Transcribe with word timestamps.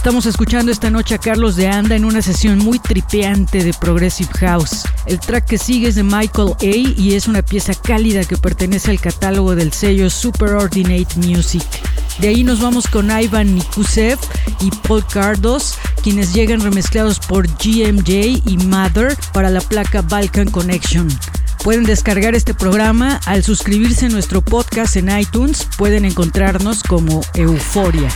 Estamos 0.00 0.24
escuchando 0.24 0.72
esta 0.72 0.88
noche 0.88 1.14
a 1.14 1.18
Carlos 1.18 1.56
de 1.56 1.68
Anda 1.68 1.94
en 1.94 2.06
una 2.06 2.22
sesión 2.22 2.56
muy 2.56 2.78
tripeante 2.78 3.62
de 3.62 3.74
Progressive 3.74 4.30
House. 4.38 4.84
El 5.04 5.20
track 5.20 5.44
que 5.44 5.58
sigue 5.58 5.88
es 5.88 5.94
de 5.94 6.02
Michael 6.02 6.54
A. 6.58 6.64
y 6.64 7.12
es 7.12 7.28
una 7.28 7.42
pieza 7.42 7.74
cálida 7.74 8.24
que 8.24 8.38
pertenece 8.38 8.90
al 8.90 8.98
catálogo 8.98 9.54
del 9.54 9.74
sello 9.74 10.08
Superordinate 10.08 11.16
Music. 11.16 11.62
De 12.18 12.28
ahí 12.28 12.44
nos 12.44 12.62
vamos 12.62 12.86
con 12.86 13.10
Ivan 13.10 13.54
Nikusev 13.54 14.18
y 14.60 14.70
Paul 14.88 15.04
Cardos, 15.04 15.74
quienes 16.02 16.32
llegan 16.32 16.62
remezclados 16.62 17.18
por 17.18 17.46
GMJ 17.46 18.40
y 18.46 18.56
Mother 18.56 19.14
para 19.34 19.50
la 19.50 19.60
placa 19.60 20.00
Balkan 20.00 20.50
Connection. 20.50 21.08
Pueden 21.62 21.84
descargar 21.84 22.34
este 22.34 22.54
programa 22.54 23.20
al 23.26 23.44
suscribirse 23.44 24.06
a 24.06 24.08
nuestro 24.08 24.40
podcast 24.40 24.96
en 24.96 25.10
iTunes. 25.10 25.68
Pueden 25.76 26.06
encontrarnos 26.06 26.82
como 26.84 27.20
Euforia. 27.34 28.08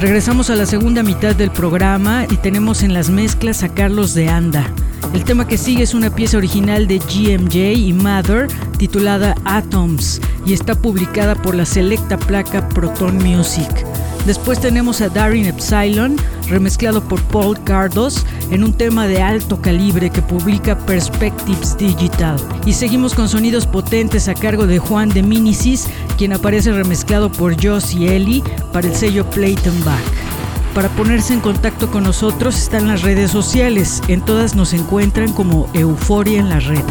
Regresamos 0.00 0.48
a 0.48 0.54
la 0.54 0.64
segunda 0.64 1.02
mitad 1.02 1.34
del 1.34 1.50
programa 1.50 2.24
y 2.30 2.36
tenemos 2.36 2.84
en 2.84 2.94
las 2.94 3.10
mezclas 3.10 3.64
a 3.64 3.68
Carlos 3.68 4.14
de 4.14 4.28
Anda. 4.28 4.64
El 5.12 5.24
tema 5.24 5.48
que 5.48 5.58
sigue 5.58 5.82
es 5.82 5.92
una 5.92 6.14
pieza 6.14 6.36
original 6.36 6.86
de 6.86 7.00
GMJ 7.00 7.72
y 7.76 7.92
Mother 7.92 8.46
titulada 8.78 9.34
Atoms 9.44 10.20
y 10.46 10.52
está 10.52 10.76
publicada 10.76 11.34
por 11.34 11.56
la 11.56 11.66
selecta 11.66 12.16
placa 12.16 12.68
Proton 12.68 13.16
Music. 13.16 13.68
Después 14.24 14.60
tenemos 14.60 15.00
a 15.00 15.08
Darin 15.08 15.46
Epsilon, 15.46 16.16
remezclado 16.48 17.02
por 17.02 17.20
Paul 17.24 17.62
Cardos, 17.64 18.24
en 18.50 18.64
un 18.64 18.72
tema 18.72 19.06
de 19.06 19.22
alto 19.22 19.60
calibre 19.60 20.10
que 20.10 20.22
publica 20.22 20.78
Perspectives 20.78 21.76
Digital. 21.76 22.36
Y 22.66 22.72
seguimos 22.72 23.14
con 23.14 23.28
sonidos 23.28 23.66
potentes 23.66 24.28
a 24.28 24.34
cargo 24.34 24.66
de 24.66 24.78
Juan 24.78 25.08
de 25.10 25.22
Minicis, 25.22 25.88
quien 26.16 26.32
aparece 26.32 26.72
remezclado 26.72 27.30
por 27.30 27.62
Joss 27.62 27.94
y 27.94 28.08
Ellie 28.08 28.42
para 28.72 28.88
el 28.88 28.94
sello 28.94 29.28
Playton 29.30 29.84
Back. 29.84 30.28
Para 30.74 30.88
ponerse 30.90 31.34
en 31.34 31.40
contacto 31.40 31.90
con 31.90 32.04
nosotros 32.04 32.56
están 32.56 32.86
las 32.86 33.02
redes 33.02 33.30
sociales. 33.30 34.02
En 34.08 34.20
todas 34.24 34.54
nos 34.54 34.72
encuentran 34.72 35.32
como 35.32 35.68
Euforia 35.74 36.38
en 36.38 36.48
la 36.48 36.60
red. 36.60 36.84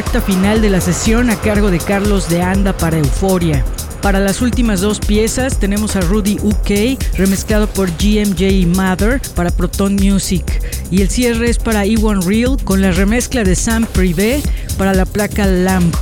Recta 0.00 0.22
final 0.22 0.62
de 0.62 0.70
la 0.70 0.80
sesión 0.80 1.28
a 1.28 1.36
cargo 1.36 1.70
de 1.70 1.78
Carlos 1.78 2.30
de 2.30 2.40
Anda 2.40 2.74
para 2.74 2.96
Euforia. 2.96 3.62
Para 4.00 4.18
las 4.18 4.40
últimas 4.40 4.80
dos 4.80 4.98
piezas 4.98 5.58
tenemos 5.58 5.94
a 5.94 6.00
Rudy 6.00 6.38
UK, 6.42 6.98
remezclado 7.18 7.66
por 7.66 7.90
GMJ 7.90 8.66
Mother 8.66 9.20
para 9.34 9.50
Proton 9.50 9.96
Music. 9.96 10.46
Y 10.90 11.02
el 11.02 11.10
cierre 11.10 11.50
es 11.50 11.58
para 11.58 11.84
E1 11.84 12.22
Real 12.22 12.56
con 12.64 12.80
la 12.80 12.92
remezcla 12.92 13.44
de 13.44 13.54
Sam 13.54 13.84
Privé 13.84 14.40
para 14.78 14.94
la 14.94 15.04
placa 15.04 15.44
Lamp. 15.44 15.94